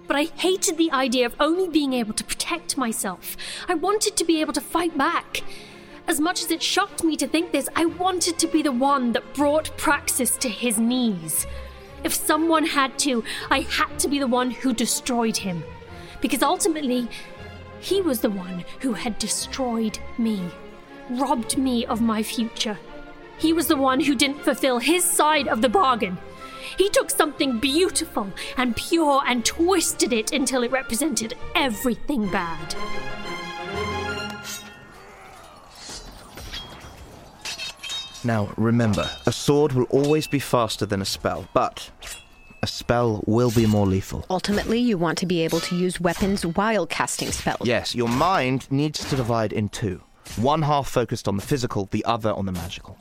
But 0.07 0.17
I 0.17 0.25
hated 0.25 0.77
the 0.77 0.93
idea 0.93 1.25
of 1.27 1.35
only 1.41 1.69
being 1.69 1.95
able 1.95 2.13
to 2.15 2.25
protect 2.25 2.77
myself. 2.77 3.37
I 3.69 3.75
wanted 3.75 4.17
to 4.17 4.25
be 4.25 4.41
able 4.43 4.53
to 4.53 4.61
fight 4.61 4.97
back. 4.99 5.43
As 6.07 6.21
much 6.21 6.43
as 6.43 6.51
it 6.51 6.63
shocked 6.63 7.03
me 7.03 7.17
to 7.17 7.27
think 7.27 7.51
this, 7.51 7.71
I 7.75 7.87
wanted 7.87 8.39
to 8.39 8.47
be 8.47 8.61
the 8.61 8.73
one 8.73 9.13
that 9.13 9.33
brought 9.33 9.77
Praxus 9.79 10.39
to 10.41 10.49
his 10.51 10.79
knees. 10.79 11.47
If 12.05 12.13
someone 12.13 12.67
had 12.67 12.99
to, 13.01 13.25
I 13.51 13.61
had 13.61 13.99
to 14.01 14.09
be 14.09 14.19
the 14.19 14.27
one 14.27 14.51
who 14.51 14.75
destroyed 14.75 15.39
him. 15.39 15.65
Because 16.21 16.43
ultimately, 16.43 17.09
he 17.81 18.03
was 18.03 18.21
the 18.21 18.29
one 18.29 18.67
who 18.81 18.93
had 18.93 19.19
destroyed 19.19 19.99
me, 20.19 20.51
robbed 21.09 21.57
me 21.57 21.87
of 21.87 22.03
my 22.03 22.23
future. 22.23 22.79
He 23.39 23.53
was 23.53 23.67
the 23.67 23.77
one 23.77 24.01
who 24.01 24.15
didn't 24.15 24.43
fulfill 24.43 24.79
his 24.79 25.05
side 25.05 25.49
of 25.49 25.63
the 25.63 25.69
bargain. 25.69 26.19
He 26.79 26.89
took 26.89 27.11
something 27.11 27.59
beautiful 27.59 28.29
and 28.57 28.75
pure 28.75 29.23
and 29.27 29.45
twisted 29.45 30.13
it 30.13 30.33
until 30.33 30.63
it 30.63 30.71
represented 30.73 31.35
everything 31.55 32.29
bad. 32.31 32.75
Now, 38.25 38.55
remember, 38.57 39.11
a 39.27 39.33
sword 39.33 39.73
will 39.73 39.85
always 39.85 40.27
be 40.27 40.39
faster 40.39 40.87
than 40.87 41.03
a 41.03 41.05
spell, 41.05 41.47
but 41.53 41.91
a 42.63 42.67
spell 42.67 43.23
will 43.27 43.51
be 43.51 43.67
more 43.67 43.87
lethal. 43.87 44.25
Ultimately, 44.31 44.79
you 44.79 44.97
want 44.97 45.19
to 45.19 45.27
be 45.27 45.43
able 45.43 45.61
to 45.61 45.77
use 45.77 46.01
weapons 46.01 46.47
while 46.47 46.87
casting 46.87 47.31
spells. 47.31 47.69
Yes, 47.69 47.95
your 47.95 48.09
mind 48.09 48.67
needs 48.71 49.07
to 49.11 49.17
divide 49.17 49.53
in 49.53 49.69
two. 49.69 50.01
One 50.37 50.63
half 50.63 50.89
focused 50.89 51.29
on 51.29 51.37
the 51.37 51.43
physical, 51.43 51.87
the 51.91 52.03
other 52.07 52.33
on 52.33 52.47
the 52.47 52.53
magical. 52.53 52.97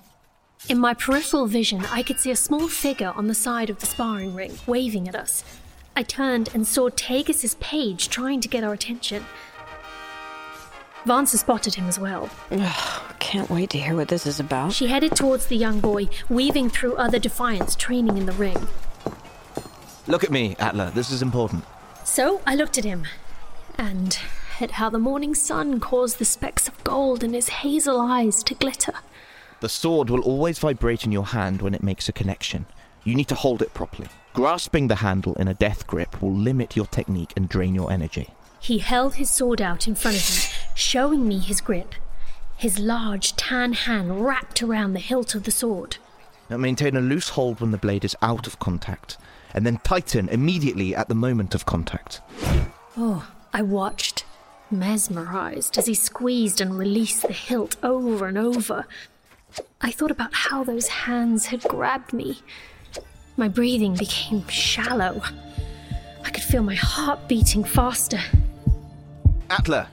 In 0.69 0.79
my 0.79 0.93
peripheral 0.93 1.45
vision, 1.45 1.83
I 1.91 2.03
could 2.03 2.21
see 2.21 2.31
a 2.31 2.37
small 2.37 2.69
figure 2.69 3.11
on 3.15 3.27
the 3.27 3.33
side 3.33 3.69
of 3.69 3.79
the 3.79 3.85
sparring 3.85 4.33
ring, 4.33 4.57
waving 4.65 5.09
at 5.09 5.15
us. 5.15 5.43
I 5.93 6.03
turned 6.03 6.49
and 6.53 6.65
saw 6.65 6.89
Tagus's 6.89 7.55
page 7.55 8.07
trying 8.07 8.39
to 8.39 8.47
get 8.47 8.63
our 8.63 8.71
attention. 8.71 9.25
Vansa 11.03 11.37
spotted 11.37 11.75
him 11.75 11.87
as 11.87 11.99
well. 11.99 12.29
Can't 13.19 13.49
wait 13.49 13.71
to 13.71 13.77
hear 13.77 13.93
what 13.95 14.07
this 14.07 14.25
is 14.25 14.39
about. 14.39 14.71
She 14.71 14.87
headed 14.87 15.17
towards 15.17 15.47
the 15.47 15.57
young 15.57 15.81
boy, 15.81 16.07
weaving 16.29 16.69
through 16.69 16.95
other 16.95 17.19
Defiants 17.19 17.75
training 17.75 18.17
in 18.17 18.25
the 18.25 18.31
ring. 18.31 18.67
Look 20.07 20.23
at 20.23 20.31
me, 20.31 20.55
Atla. 20.59 20.91
This 20.95 21.11
is 21.11 21.21
important. 21.21 21.65
So 22.05 22.41
I 22.47 22.55
looked 22.55 22.77
at 22.77 22.85
him, 22.85 23.05
and 23.77 24.17
at 24.61 24.71
how 24.71 24.89
the 24.89 24.99
morning 24.99 25.35
sun 25.35 25.81
caused 25.81 26.19
the 26.19 26.25
specks 26.25 26.69
of 26.69 26.83
gold 26.85 27.21
in 27.21 27.33
his 27.33 27.49
hazel 27.49 27.99
eyes 27.99 28.43
to 28.43 28.55
glitter. 28.55 28.93
The 29.63 29.69
sword 29.69 30.09
will 30.09 30.19
always 30.23 30.59
vibrate 30.59 31.05
in 31.05 31.13
your 31.13 31.27
hand 31.27 31.61
when 31.61 31.73
it 31.73 31.81
makes 31.81 32.09
a 32.09 32.11
connection. 32.11 32.65
You 33.05 33.15
need 33.15 33.29
to 33.29 33.35
hold 33.35 33.61
it 33.61 33.73
properly. 33.73 34.09
Grasping 34.33 34.89
the 34.89 34.95
handle 34.95 35.35
in 35.35 35.47
a 35.47 35.53
death 35.53 35.87
grip 35.87 36.21
will 36.21 36.33
limit 36.33 36.75
your 36.75 36.85
technique 36.85 37.31
and 37.37 37.47
drain 37.47 37.73
your 37.73 37.89
energy. 37.89 38.31
He 38.59 38.79
held 38.79 39.15
his 39.15 39.29
sword 39.29 39.61
out 39.61 39.87
in 39.87 39.95
front 39.95 40.17
of 40.17 40.29
me, 40.29 40.41
showing 40.75 41.25
me 41.25 41.39
his 41.39 41.61
grip. 41.61 41.95
His 42.57 42.77
large 42.77 43.37
tan 43.37 43.71
hand 43.71 44.25
wrapped 44.25 44.61
around 44.61 44.95
the 44.95 44.99
hilt 44.99 45.33
of 45.33 45.45
the 45.45 45.51
sword. 45.51 45.95
Now 46.49 46.57
maintain 46.57 46.97
a 46.97 46.99
loose 46.99 47.29
hold 47.29 47.61
when 47.61 47.71
the 47.71 47.77
blade 47.77 48.03
is 48.03 48.17
out 48.21 48.47
of 48.47 48.59
contact, 48.59 49.17
and 49.53 49.65
then 49.65 49.77
tighten 49.77 50.27
immediately 50.27 50.93
at 50.93 51.07
the 51.07 51.15
moment 51.15 51.55
of 51.55 51.65
contact. 51.65 52.19
Oh, 52.97 53.31
I 53.53 53.61
watched, 53.61 54.25
mesmerized, 54.69 55.77
as 55.77 55.85
he 55.85 55.93
squeezed 55.93 56.59
and 56.59 56.77
released 56.77 57.21
the 57.21 57.31
hilt 57.31 57.77
over 57.81 58.27
and 58.27 58.37
over. 58.37 58.85
I 59.81 59.91
thought 59.91 60.11
about 60.11 60.33
how 60.33 60.63
those 60.63 60.87
hands 60.87 61.47
had 61.47 61.61
grabbed 61.63 62.13
me. 62.13 62.41
My 63.35 63.47
breathing 63.47 63.95
became 63.95 64.47
shallow. 64.47 65.21
I 66.23 66.29
could 66.29 66.43
feel 66.43 66.63
my 66.63 66.75
heart 66.75 67.27
beating 67.27 67.63
faster. 67.63 68.19
Atla, 69.49 69.89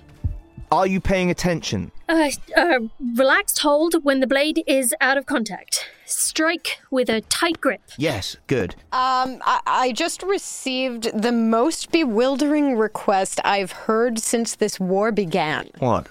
are 0.70 0.86
you 0.86 1.00
paying 1.00 1.30
attention? 1.30 1.90
Uh, 2.08 2.30
uh, 2.56 2.78
relaxed 3.16 3.58
hold 3.58 4.04
when 4.04 4.20
the 4.20 4.26
blade 4.26 4.62
is 4.66 4.94
out 5.00 5.18
of 5.18 5.26
contact. 5.26 5.88
Strike 6.04 6.80
with 6.90 7.08
a 7.08 7.22
tight 7.22 7.60
grip. 7.60 7.80
Yes, 7.96 8.36
good. 8.46 8.74
Um, 8.92 9.42
I, 9.44 9.60
I 9.66 9.92
just 9.92 10.22
received 10.22 11.10
the 11.20 11.32
most 11.32 11.90
bewildering 11.90 12.76
request 12.76 13.40
I've 13.44 13.72
heard 13.72 14.18
since 14.18 14.54
this 14.54 14.78
war 14.78 15.10
began. 15.10 15.70
What? 15.78 16.06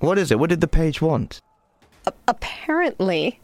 What 0.00 0.18
is 0.18 0.32
it? 0.32 0.38
What 0.38 0.50
did 0.50 0.60
the 0.60 0.68
page 0.68 1.00
want? 1.00 1.40
Apparently, 2.26 3.40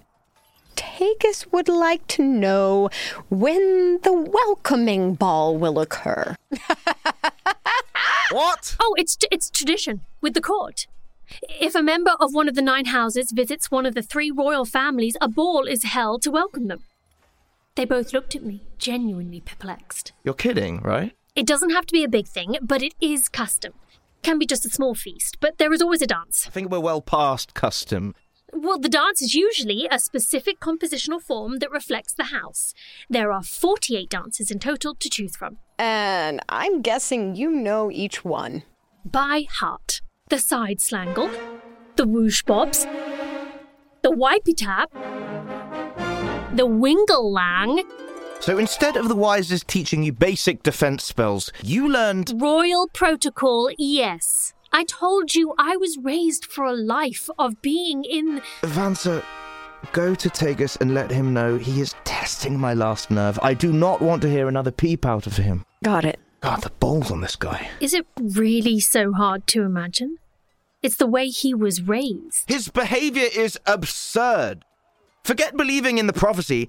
Tagus 0.76 1.50
would 1.52 1.68
like 1.68 2.06
to 2.08 2.22
know 2.22 2.88
when 3.28 4.00
the 4.02 4.12
welcoming 4.12 5.14
ball 5.14 5.56
will 5.56 5.78
occur. 5.80 6.36
What? 8.30 8.76
Oh, 8.78 8.94
it's 8.98 9.16
it's 9.30 9.50
tradition 9.50 10.02
with 10.20 10.34
the 10.34 10.40
court. 10.40 10.86
If 11.60 11.74
a 11.74 11.82
member 11.82 12.12
of 12.20 12.34
one 12.34 12.48
of 12.48 12.54
the 12.54 12.62
nine 12.62 12.86
houses 12.86 13.32
visits 13.32 13.70
one 13.70 13.86
of 13.86 13.94
the 13.94 14.02
three 14.02 14.30
royal 14.30 14.64
families, 14.64 15.16
a 15.20 15.28
ball 15.28 15.66
is 15.66 15.84
held 15.84 16.22
to 16.22 16.30
welcome 16.30 16.68
them. 16.68 16.84
They 17.74 17.84
both 17.84 18.12
looked 18.12 18.34
at 18.34 18.42
me, 18.42 18.62
genuinely 18.78 19.40
perplexed. 19.40 20.12
You're 20.24 20.34
kidding, 20.34 20.80
right? 20.80 21.14
It 21.34 21.46
doesn't 21.46 21.70
have 21.70 21.86
to 21.86 21.92
be 21.92 22.04
a 22.04 22.08
big 22.08 22.26
thing, 22.26 22.56
but 22.60 22.82
it 22.82 22.94
is 23.00 23.28
custom. 23.28 23.72
Can 24.22 24.38
be 24.38 24.46
just 24.46 24.66
a 24.66 24.70
small 24.70 24.94
feast, 24.94 25.38
but 25.40 25.58
there 25.58 25.72
is 25.72 25.80
always 25.80 26.02
a 26.02 26.06
dance. 26.06 26.46
I 26.46 26.50
think 26.50 26.70
we're 26.70 26.80
well 26.80 27.00
past 27.00 27.54
custom. 27.54 28.14
Well, 28.60 28.78
the 28.78 28.88
dance 28.88 29.22
is 29.22 29.34
usually 29.34 29.86
a 29.88 30.00
specific 30.00 30.58
compositional 30.58 31.22
form 31.22 31.58
that 31.60 31.70
reflects 31.70 32.12
the 32.12 32.24
house. 32.24 32.74
There 33.08 33.30
are 33.30 33.44
48 33.44 34.10
dances 34.10 34.50
in 34.50 34.58
total 34.58 34.96
to 34.96 35.08
choose 35.08 35.36
from. 35.36 35.58
And 35.78 36.40
I'm 36.48 36.82
guessing 36.82 37.36
you 37.36 37.52
know 37.52 37.88
each 37.88 38.24
one. 38.24 38.64
By 39.04 39.46
heart. 39.48 40.00
The 40.28 40.40
side 40.40 40.78
slangle, 40.78 41.30
the 41.94 42.06
whoosh 42.06 42.42
bobs, 42.42 42.84
the 44.02 44.10
wipey 44.10 44.56
tap, 44.56 44.90
the 46.56 46.66
wingle 46.66 47.32
lang, 47.32 47.84
So 48.40 48.58
instead 48.58 48.96
of 48.96 49.08
the 49.08 49.14
wisest 49.16 49.68
teaching 49.68 50.02
you 50.02 50.12
basic 50.12 50.64
defense 50.64 51.04
spells, 51.04 51.52
you 51.62 51.88
learned. 51.88 52.32
royal 52.40 52.88
protocol, 52.92 53.70
yes. 53.78 54.52
I 54.72 54.84
told 54.84 55.34
you 55.34 55.54
I 55.58 55.76
was 55.76 55.98
raised 55.98 56.44
for 56.44 56.64
a 56.64 56.74
life 56.74 57.28
of 57.38 57.60
being 57.62 58.04
in. 58.04 58.42
Vansa, 58.62 59.24
go 59.92 60.14
to 60.14 60.28
Tagus 60.28 60.78
and 60.80 60.94
let 60.94 61.10
him 61.10 61.32
know 61.32 61.56
he 61.56 61.80
is 61.80 61.94
testing 62.04 62.58
my 62.58 62.74
last 62.74 63.10
nerve. 63.10 63.38
I 63.42 63.54
do 63.54 63.72
not 63.72 64.02
want 64.02 64.22
to 64.22 64.30
hear 64.30 64.46
another 64.48 64.70
peep 64.70 65.06
out 65.06 65.26
of 65.26 65.36
him. 65.36 65.64
Got 65.82 66.04
it. 66.04 66.20
God, 66.40 66.62
the 66.62 66.70
balls 66.70 67.10
on 67.10 67.20
this 67.20 67.36
guy. 67.36 67.68
Is 67.80 67.94
it 67.94 68.06
really 68.20 68.78
so 68.78 69.12
hard 69.12 69.46
to 69.48 69.62
imagine? 69.62 70.18
It's 70.82 70.96
the 70.96 71.06
way 71.06 71.28
he 71.28 71.54
was 71.54 71.82
raised. 71.82 72.44
His 72.46 72.68
behavior 72.68 73.26
is 73.34 73.58
absurd. 73.66 74.64
Forget 75.24 75.56
believing 75.56 75.98
in 75.98 76.06
the 76.06 76.12
prophecy. 76.12 76.68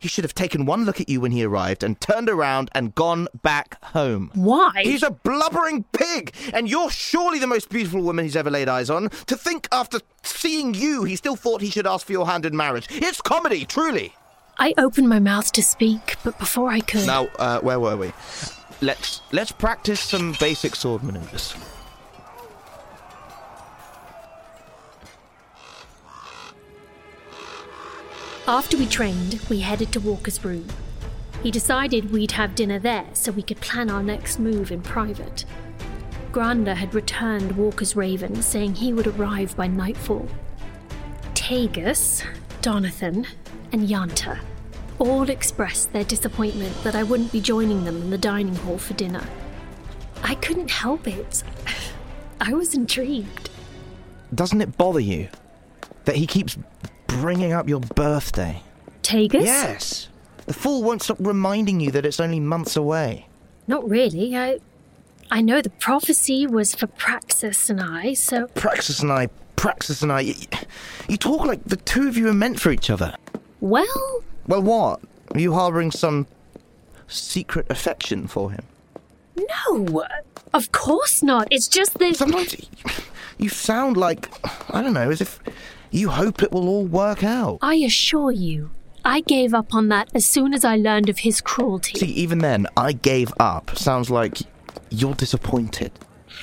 He 0.00 0.08
should 0.08 0.24
have 0.24 0.34
taken 0.34 0.64
one 0.64 0.86
look 0.86 0.98
at 0.98 1.10
you 1.10 1.20
when 1.20 1.30
he 1.30 1.44
arrived 1.44 1.84
and 1.84 2.00
turned 2.00 2.30
around 2.30 2.70
and 2.72 2.94
gone 2.94 3.28
back 3.42 3.76
home. 3.84 4.30
Why? 4.34 4.72
He's 4.82 5.02
a 5.02 5.10
blubbering 5.10 5.84
pig, 5.92 6.32
and 6.54 6.68
you're 6.70 6.90
surely 6.90 7.38
the 7.38 7.46
most 7.46 7.68
beautiful 7.68 8.00
woman 8.00 8.24
he's 8.24 8.34
ever 8.34 8.50
laid 8.50 8.66
eyes 8.66 8.88
on. 8.88 9.10
To 9.26 9.36
think 9.36 9.68
after 9.70 10.00
seeing 10.22 10.72
you, 10.72 11.04
he 11.04 11.16
still 11.16 11.36
thought 11.36 11.60
he 11.60 11.68
should 11.68 11.86
ask 11.86 12.06
for 12.06 12.12
your 12.12 12.26
hand 12.26 12.46
in 12.46 12.56
marriage. 12.56 12.88
It's 12.90 13.20
comedy, 13.20 13.66
truly. 13.66 14.14
I 14.58 14.72
opened 14.78 15.10
my 15.10 15.18
mouth 15.18 15.52
to 15.52 15.62
speak, 15.62 16.16
but 16.24 16.38
before 16.38 16.70
I 16.70 16.80
could. 16.80 17.06
Now, 17.06 17.28
uh, 17.38 17.60
where 17.60 17.78
were 17.78 17.96
we? 17.98 18.12
Let's 18.80 19.20
let's 19.32 19.52
practice 19.52 20.00
some 20.00 20.34
basic 20.40 20.74
sword 20.76 21.02
maneuvers. 21.02 21.54
After 28.50 28.76
we 28.76 28.86
trained, 28.86 29.40
we 29.48 29.60
headed 29.60 29.92
to 29.92 30.00
Walker's 30.00 30.44
room. 30.44 30.66
He 31.40 31.52
decided 31.52 32.10
we'd 32.10 32.32
have 32.32 32.56
dinner 32.56 32.80
there 32.80 33.06
so 33.12 33.30
we 33.30 33.44
could 33.44 33.60
plan 33.60 33.88
our 33.88 34.02
next 34.02 34.40
move 34.40 34.72
in 34.72 34.82
private. 34.82 35.44
Granda 36.32 36.74
had 36.74 36.92
returned 36.92 37.56
Walker's 37.56 37.94
raven, 37.94 38.42
saying 38.42 38.74
he 38.74 38.92
would 38.92 39.06
arrive 39.06 39.56
by 39.56 39.68
nightfall. 39.68 40.28
Tagus, 41.32 42.24
Donathan, 42.60 43.24
and 43.70 43.88
Yanta 43.88 44.40
all 44.98 45.30
expressed 45.30 45.92
their 45.92 46.02
disappointment 46.02 46.74
that 46.82 46.96
I 46.96 47.04
wouldn't 47.04 47.30
be 47.30 47.40
joining 47.40 47.84
them 47.84 48.02
in 48.02 48.10
the 48.10 48.18
dining 48.18 48.56
hall 48.56 48.78
for 48.78 48.94
dinner. 48.94 49.22
I 50.24 50.34
couldn't 50.34 50.72
help 50.72 51.06
it. 51.06 51.44
I 52.40 52.52
was 52.54 52.74
intrigued. 52.74 53.48
Doesn't 54.34 54.60
it 54.60 54.76
bother 54.76 54.98
you 54.98 55.28
that 56.04 56.16
he 56.16 56.26
keeps 56.26 56.58
bringing 57.20 57.52
up 57.52 57.68
your 57.68 57.80
birthday? 57.80 58.62
Tagus? 59.02 59.44
Yes. 59.44 60.08
The 60.46 60.52
fool 60.54 60.82
won't 60.82 61.02
stop 61.02 61.16
reminding 61.20 61.80
you 61.80 61.90
that 61.92 62.04
it's 62.06 62.20
only 62.20 62.40
months 62.40 62.76
away. 62.76 63.26
Not 63.66 63.88
really. 63.88 64.36
I 64.36 64.58
I 65.30 65.40
know 65.42 65.60
the 65.62 65.70
prophecy 65.70 66.46
was 66.46 66.74
for 66.74 66.86
Praxus 66.88 67.70
and 67.70 67.80
I, 67.80 68.14
so 68.14 68.46
Praxus 68.48 69.00
and 69.00 69.12
I, 69.12 69.28
Praxus 69.56 70.02
and 70.02 70.10
I, 70.10 70.20
you, 70.20 70.34
you 71.08 71.16
talk 71.16 71.46
like 71.46 71.62
the 71.64 71.76
two 71.76 72.08
of 72.08 72.16
you 72.16 72.28
are 72.28 72.34
meant 72.34 72.58
for 72.58 72.72
each 72.72 72.90
other. 72.90 73.14
well, 73.60 74.24
Well, 74.48 74.62
what? 74.62 75.00
Are 75.32 75.38
you 75.40 75.52
harboring 75.52 75.92
some 75.92 76.26
secret 77.06 77.66
affection 77.70 78.26
for 78.26 78.50
him? 78.50 78.64
no. 79.36 80.04
Of 80.52 80.72
course 80.72 81.22
not. 81.22 81.46
It's 81.52 81.68
just 81.68 81.96
that 82.00 82.16
Sometimes 82.16 82.56
you 83.38 83.48
sound 83.48 83.96
like, 83.96 84.28
I 84.74 84.82
don't 84.82 84.94
know, 84.94 85.08
as 85.10 85.20
if 85.20 85.38
you 85.90 86.08
hope 86.08 86.42
it 86.42 86.52
will 86.52 86.68
all 86.68 86.84
work 86.86 87.24
out. 87.24 87.58
I 87.62 87.76
assure 87.76 88.30
you, 88.30 88.70
I 89.04 89.20
gave 89.20 89.54
up 89.54 89.74
on 89.74 89.88
that 89.88 90.08
as 90.14 90.24
soon 90.24 90.54
as 90.54 90.64
I 90.64 90.76
learned 90.76 91.08
of 91.08 91.20
his 91.20 91.40
cruelty. 91.40 91.98
See, 91.98 92.06
even 92.12 92.38
then, 92.38 92.66
I 92.76 92.92
gave 92.92 93.32
up. 93.40 93.76
Sounds 93.76 94.10
like 94.10 94.38
you're 94.90 95.14
disappointed. 95.14 95.92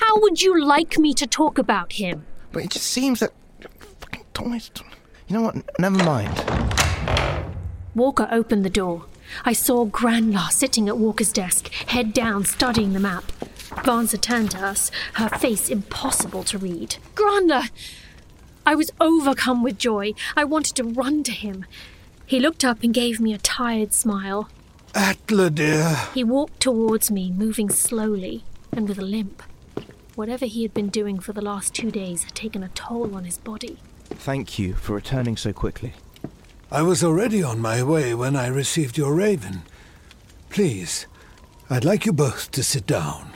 How 0.00 0.18
would 0.20 0.42
you 0.42 0.64
like 0.64 0.98
me 0.98 1.14
to 1.14 1.26
talk 1.26 1.58
about 1.58 1.94
him? 1.94 2.26
But 2.52 2.64
it 2.64 2.70
just 2.70 2.86
seems 2.86 3.20
that. 3.20 3.32
Fucking 4.00 4.24
Thomas. 4.34 4.70
You 5.28 5.36
know 5.36 5.42
what? 5.42 5.56
Never 5.78 6.02
mind. 6.04 6.34
Walker 7.94 8.28
opened 8.30 8.64
the 8.64 8.70
door. 8.70 9.06
I 9.44 9.52
saw 9.52 9.86
Granlar 9.86 10.50
sitting 10.50 10.88
at 10.88 10.96
Walker's 10.98 11.32
desk, 11.32 11.68
head 11.88 12.12
down, 12.12 12.44
studying 12.44 12.92
the 12.92 13.00
map. 13.00 13.24
Vansa 13.84 14.20
turned 14.20 14.50
to 14.52 14.58
us, 14.58 14.90
her 15.14 15.28
face 15.28 15.68
impossible 15.68 16.44
to 16.44 16.58
read. 16.58 16.96
Granlar! 17.14 17.70
I 18.68 18.74
was 18.74 18.92
overcome 19.00 19.62
with 19.62 19.78
joy. 19.78 20.12
I 20.36 20.44
wanted 20.44 20.76
to 20.76 20.84
run 20.84 21.22
to 21.22 21.32
him. 21.32 21.64
He 22.26 22.38
looked 22.38 22.66
up 22.66 22.82
and 22.82 22.92
gave 22.92 23.18
me 23.18 23.32
a 23.32 23.38
tired 23.38 23.94
smile. 23.94 24.50
Atla, 24.94 25.48
dear. 25.48 25.96
He 26.12 26.22
walked 26.22 26.60
towards 26.60 27.10
me, 27.10 27.30
moving 27.30 27.70
slowly 27.70 28.44
and 28.70 28.86
with 28.86 28.98
a 28.98 29.06
limp. 29.16 29.42
Whatever 30.16 30.44
he 30.44 30.64
had 30.64 30.74
been 30.74 30.90
doing 30.90 31.18
for 31.18 31.32
the 31.32 31.40
last 31.40 31.72
two 31.74 31.90
days 31.90 32.24
had 32.24 32.34
taken 32.34 32.62
a 32.62 32.68
toll 32.68 33.16
on 33.16 33.24
his 33.24 33.38
body. 33.38 33.78
Thank 34.04 34.58
you 34.58 34.74
for 34.74 34.92
returning 34.92 35.38
so 35.38 35.54
quickly. 35.54 35.94
I 36.70 36.82
was 36.82 37.02
already 37.02 37.42
on 37.42 37.60
my 37.60 37.82
way 37.82 38.12
when 38.12 38.36
I 38.36 38.48
received 38.48 38.98
your 38.98 39.14
raven. 39.14 39.62
Please, 40.50 41.06
I'd 41.70 41.86
like 41.86 42.04
you 42.04 42.12
both 42.12 42.50
to 42.50 42.62
sit 42.62 42.86
down. 42.86 43.30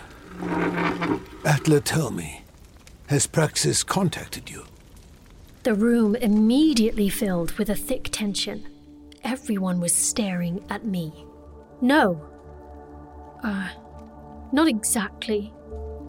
Atla, 1.46 1.80
tell 1.80 2.10
me, 2.10 2.42
has 3.06 3.26
Praxus 3.26 3.82
contacted 3.86 4.50
you? 4.50 4.66
The 5.62 5.74
room 5.74 6.16
immediately 6.16 7.08
filled 7.08 7.52
with 7.52 7.70
a 7.70 7.76
thick 7.76 8.08
tension. 8.10 8.66
Everyone 9.22 9.78
was 9.80 9.94
staring 9.94 10.64
at 10.68 10.84
me. 10.84 11.24
No. 11.80 12.20
Uh, 13.44 13.68
not 14.50 14.66
exactly. 14.66 15.52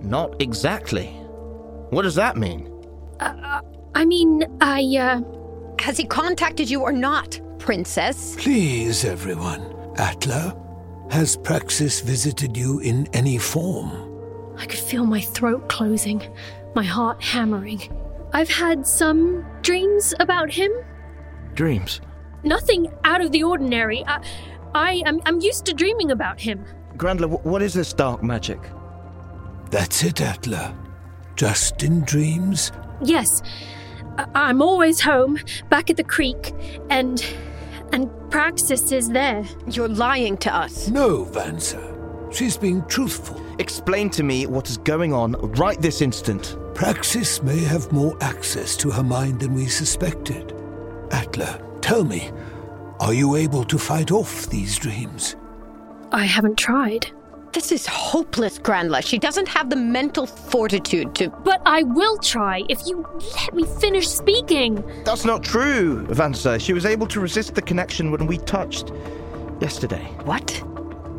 Not 0.01 0.41
exactly. 0.41 1.07
What 1.91 2.01
does 2.01 2.15
that 2.15 2.35
mean? 2.35 2.69
I 3.19 4.05
mean, 4.05 4.43
I, 4.59 4.81
uh, 4.97 5.21
Has 5.79 5.97
he 5.97 6.05
contacted 6.05 6.69
you 6.69 6.81
or 6.81 6.91
not, 6.91 7.39
Princess? 7.59 8.35
Please, 8.39 9.05
everyone. 9.05 9.61
Atla, 9.97 10.57
has 11.11 11.37
Praxus 11.37 12.01
visited 12.01 12.57
you 12.57 12.79
in 12.79 13.07
any 13.13 13.37
form? 13.37 13.91
I 14.57 14.65
could 14.65 14.79
feel 14.79 15.05
my 15.05 15.21
throat 15.21 15.69
closing, 15.69 16.23
my 16.73 16.83
heart 16.83 17.21
hammering. 17.21 17.81
I've 18.33 18.49
had 18.49 18.85
some 18.87 19.45
dreams 19.61 20.13
about 20.19 20.51
him. 20.51 20.71
Dreams. 21.53 22.01
Nothing 22.43 22.91
out 23.03 23.21
of 23.21 23.31
the 23.31 23.43
ordinary. 23.43 24.03
I, 24.07 24.21
I 24.73 25.03
am 25.05 25.21
I'm 25.25 25.39
used 25.39 25.65
to 25.65 25.73
dreaming 25.73 26.11
about 26.11 26.41
him. 26.41 26.65
Grandler, 26.97 27.27
what 27.27 27.61
is 27.61 27.73
this 27.73 27.93
dark 27.93 28.23
magic? 28.23 28.59
That's 29.69 30.03
it, 30.03 30.21
Atla. 30.21 30.75
Just 31.35 31.83
in 31.83 32.01
dreams? 32.01 32.71
Yes, 33.03 33.41
I- 34.17 34.27
I'm 34.35 34.61
always 34.61 35.01
home, 35.01 35.39
back 35.69 35.89
at 35.89 35.97
the 35.97 36.03
creek, 36.03 36.53
and 36.89 37.23
and 37.91 38.09
Praxus 38.29 38.91
is 38.91 39.09
there. 39.09 39.45
You're 39.67 39.87
lying 39.87 40.37
to 40.37 40.55
us. 40.55 40.87
No, 40.89 41.25
Vansa. 41.25 42.33
She's 42.33 42.57
being 42.57 42.83
truthful. 42.87 43.39
Explain 43.59 44.09
to 44.11 44.23
me 44.23 44.45
what 44.47 44.69
is 44.69 44.77
going 44.77 45.13
on 45.13 45.33
right 45.57 45.79
this 45.81 46.01
instant. 46.01 46.57
Praxis 46.73 47.41
may 47.43 47.59
have 47.59 47.91
more 47.91 48.17
access 48.21 48.75
to 48.77 48.89
her 48.91 49.03
mind 49.03 49.39
than 49.39 49.53
we 49.53 49.67
suspected. 49.67 50.53
Atla, 51.11 51.61
tell 51.81 52.03
me, 52.03 52.31
are 52.99 53.13
you 53.13 53.35
able 53.35 53.63
to 53.65 53.77
fight 53.77 54.11
off 54.11 54.47
these 54.47 54.77
dreams? 54.79 55.35
I 56.11 56.25
haven't 56.25 56.57
tried, 56.57 57.11
This 57.53 57.71
is 57.71 57.85
hopeless, 57.85 58.57
Grandla. 58.57 59.05
She 59.05 59.19
doesn't 59.19 59.47
have 59.47 59.69
the 59.69 59.75
mental 59.75 60.25
fortitude 60.25 61.13
to. 61.15 61.29
but 61.29 61.61
I 61.67 61.83
will 61.83 62.17
try 62.17 62.63
if 62.69 62.87
you 62.87 63.05
let 63.37 63.53
me 63.53 63.65
finish 63.79 64.07
speaking. 64.07 64.83
That's 65.05 65.25
not 65.25 65.43
true, 65.43 66.05
Vansa. 66.07 66.59
She 66.59 66.73
was 66.73 66.85
able 66.87 67.05
to 67.07 67.19
resist 67.19 67.53
the 67.53 67.61
connection 67.61 68.09
when 68.09 68.25
we 68.25 68.39
touched 68.39 68.91
yesterday. 69.61 70.03
What? 70.25 70.63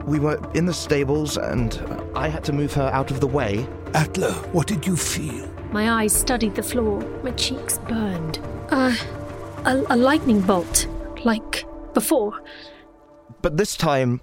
We 0.06 0.18
were 0.18 0.38
in 0.54 0.66
the 0.66 0.74
stables 0.74 1.36
and 1.38 1.80
I 2.14 2.28
had 2.28 2.44
to 2.44 2.52
move 2.52 2.74
her 2.74 2.90
out 2.92 3.10
of 3.10 3.20
the 3.20 3.26
way. 3.26 3.66
Atla, 3.94 4.32
what 4.52 4.66
did 4.66 4.86
you 4.86 4.96
feel? 4.96 5.48
My 5.72 6.02
eyes 6.02 6.12
studied 6.14 6.54
the 6.54 6.62
floor, 6.62 7.00
my 7.22 7.30
cheeks 7.32 7.78
burned. 7.78 8.38
Uh, 8.70 8.94
a, 9.64 9.82
a 9.88 9.96
lightning 9.96 10.40
bolt, 10.40 10.86
like 11.24 11.64
before. 11.94 12.42
But 13.40 13.56
this 13.56 13.76
time, 13.76 14.20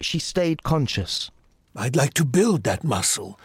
she 0.00 0.18
stayed 0.18 0.62
conscious. 0.62 1.30
I'd 1.76 1.96
like 1.96 2.14
to 2.14 2.24
build 2.24 2.64
that 2.64 2.84
muscle. 2.84 3.38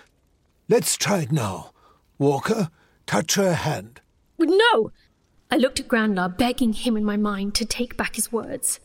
Let's 0.68 0.98
try 0.98 1.20
it 1.20 1.32
now. 1.32 1.72
Walker, 2.18 2.70
touch 3.06 3.36
her 3.36 3.54
hand. 3.54 4.02
No! 4.40 4.92
I 5.50 5.58
looked 5.58 5.80
at 5.80 5.88
Grandla, 5.88 6.36
begging 6.38 6.74
him 6.74 6.98
in 6.98 7.06
my 7.06 7.16
mind 7.16 7.56
to 7.56 7.66
take 7.66 7.96
back 7.96 8.16
his 8.16 8.32
words. 8.32 8.80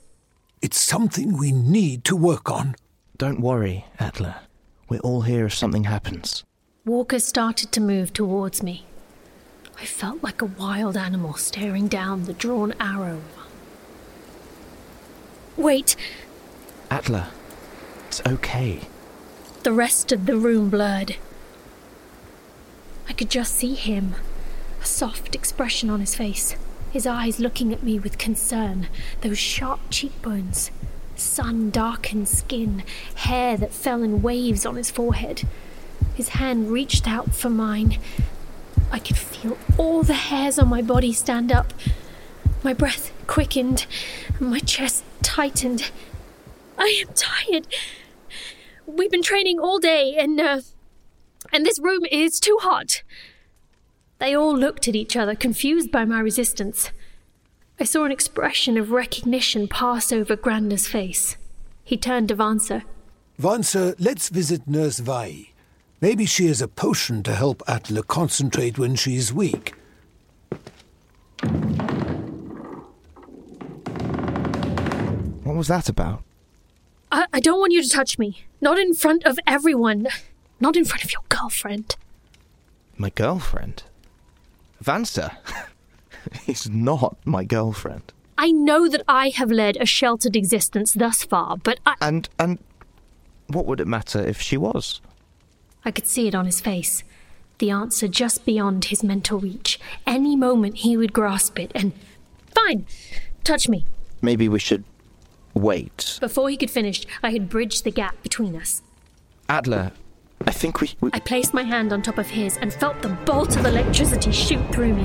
It's 0.62 0.80
something 0.80 1.36
we 1.36 1.50
need 1.52 2.04
to 2.04 2.16
work 2.16 2.50
on. 2.50 2.76
Don't 3.18 3.40
worry, 3.40 3.86
Atla. 3.98 4.42
We're 4.88 5.00
all 5.00 5.22
here 5.22 5.46
if 5.46 5.54
something 5.54 5.84
happens. 5.84 6.44
Walker 6.84 7.18
started 7.18 7.72
to 7.72 7.80
move 7.80 8.12
towards 8.12 8.62
me. 8.62 8.86
I 9.80 9.84
felt 9.84 10.22
like 10.22 10.40
a 10.40 10.46
wild 10.46 10.96
animal 10.96 11.34
staring 11.34 11.88
down 11.88 12.24
the 12.24 12.32
drawn 12.32 12.74
arrow. 12.78 13.20
Wait, 15.56 15.96
Atla, 16.90 17.30
it's 18.06 18.22
okay. 18.26 18.80
the 19.64 19.72
rest 19.72 20.12
of 20.12 20.26
the 20.26 20.36
room 20.36 20.70
blurred. 20.70 21.16
I 23.08 23.12
could 23.12 23.30
just 23.30 23.54
see 23.54 23.74
him, 23.74 24.14
a 24.80 24.84
soft 24.86 25.34
expression 25.34 25.90
on 25.90 26.00
his 26.00 26.14
face, 26.14 26.56
his 26.92 27.06
eyes 27.06 27.40
looking 27.40 27.72
at 27.72 27.82
me 27.82 27.98
with 27.98 28.18
concern, 28.18 28.86
those 29.22 29.38
sharp 29.38 29.80
cheekbones, 29.88 30.70
sun 31.16 31.70
darkened 31.70 32.28
skin, 32.28 32.82
hair 33.14 33.56
that 33.56 33.72
fell 33.72 34.02
in 34.02 34.20
waves 34.20 34.66
on 34.66 34.76
his 34.76 34.90
forehead. 34.90 35.42
His 36.14 36.30
hand 36.30 36.70
reached 36.70 37.08
out 37.08 37.34
for 37.34 37.48
mine. 37.48 37.98
I 38.90 38.98
could 38.98 39.16
feel 39.16 39.56
all 39.78 40.02
the 40.02 40.12
hairs 40.12 40.58
on 40.58 40.68
my 40.68 40.82
body 40.82 41.14
stand 41.14 41.50
up. 41.50 41.72
My 42.62 42.74
breath 42.74 43.10
quickened, 43.26 43.86
my 44.38 44.58
chest 44.58 45.02
tightened. 45.22 45.90
I 46.76 47.04
am 47.06 47.14
tired. 47.14 47.66
We've 48.86 49.10
been 49.10 49.22
training 49.22 49.58
all 49.58 49.78
day, 49.78 50.14
and 50.18 50.38
uh, 50.38 50.60
and 51.50 51.64
this 51.64 51.78
room 51.80 52.04
is 52.10 52.38
too 52.38 52.58
hot. 52.60 53.02
They 54.22 54.36
all 54.36 54.56
looked 54.56 54.86
at 54.86 54.94
each 54.94 55.16
other, 55.16 55.34
confused 55.34 55.90
by 55.90 56.04
my 56.04 56.20
resistance. 56.20 56.92
I 57.80 57.82
saw 57.82 58.04
an 58.04 58.12
expression 58.12 58.78
of 58.78 58.92
recognition 58.92 59.66
pass 59.66 60.12
over 60.12 60.36
Granda's 60.36 60.86
face. 60.86 61.36
He 61.82 61.96
turned 61.96 62.28
to 62.28 62.36
Vansa. 62.36 62.84
Vansa, 63.40 63.96
let's 63.98 64.28
visit 64.28 64.68
Nurse 64.68 65.00
Vai. 65.00 65.50
Maybe 66.00 66.24
she 66.24 66.46
has 66.46 66.62
a 66.62 66.68
potion 66.68 67.24
to 67.24 67.34
help 67.34 67.64
Atla 67.66 68.04
concentrate 68.04 68.78
when 68.78 68.94
she's 68.94 69.32
weak. 69.32 69.74
What 75.42 75.56
was 75.56 75.66
that 75.66 75.88
about? 75.88 76.22
I, 77.10 77.26
I 77.32 77.40
don't 77.40 77.58
want 77.58 77.72
you 77.72 77.82
to 77.82 77.90
touch 77.90 78.20
me. 78.20 78.44
Not 78.60 78.78
in 78.78 78.94
front 78.94 79.24
of 79.24 79.40
everyone. 79.48 80.06
Not 80.60 80.76
in 80.76 80.84
front 80.84 81.02
of 81.02 81.12
your 81.12 81.22
girlfriend. 81.28 81.96
My 82.96 83.10
girlfriend? 83.10 83.82
Vansa? 84.82 85.36
is 86.46 86.68
not 86.68 87.16
my 87.24 87.44
girlfriend. 87.44 88.12
I 88.38 88.50
know 88.50 88.88
that 88.88 89.02
I 89.06 89.28
have 89.30 89.50
led 89.50 89.76
a 89.76 89.86
sheltered 89.86 90.36
existence 90.36 90.92
thus 90.92 91.22
far, 91.24 91.56
but 91.56 91.80
I, 91.86 91.94
And 92.00 92.28
and 92.38 92.58
what 93.46 93.66
would 93.66 93.80
it 93.80 93.86
matter 93.86 94.20
if 94.20 94.40
she 94.40 94.56
was? 94.56 95.00
I 95.84 95.90
could 95.90 96.06
see 96.06 96.26
it 96.28 96.34
on 96.34 96.46
his 96.46 96.60
face. 96.60 97.04
The 97.58 97.70
answer 97.70 98.08
just 98.08 98.44
beyond 98.44 98.86
his 98.86 99.04
mental 99.04 99.38
reach. 99.38 99.78
Any 100.06 100.34
moment 100.34 100.78
he 100.78 100.96
would 100.96 101.12
grasp 101.12 101.58
it 101.58 101.70
and. 101.74 101.92
Fine! 102.54 102.86
Touch 103.44 103.68
me. 103.68 103.84
Maybe 104.20 104.48
we 104.48 104.58
should 104.58 104.84
wait. 105.54 106.18
Before 106.20 106.48
he 106.48 106.56
could 106.56 106.70
finish, 106.70 107.06
I 107.22 107.30
had 107.32 107.48
bridged 107.48 107.84
the 107.84 107.90
gap 107.90 108.22
between 108.22 108.56
us. 108.56 108.82
Atla, 109.48 109.92
think 110.62 110.80
we, 110.80 110.94
we 111.00 111.10
I 111.12 111.18
placed 111.18 111.52
my 111.52 111.64
hand 111.64 111.92
on 111.92 112.02
top 112.02 112.18
of 112.18 112.30
his 112.30 112.56
and 112.58 112.72
felt 112.72 113.02
the 113.02 113.08
bolt 113.08 113.56
of 113.56 113.66
electricity 113.66 114.30
shoot 114.30 114.64
through 114.72 114.94
me. 114.94 115.04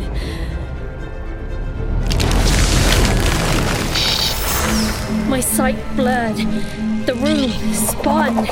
My 5.27 5.39
sight 5.39 5.79
blurred. 5.95 6.37
The 7.07 7.15
room 7.15 7.49
spun. 7.73 8.45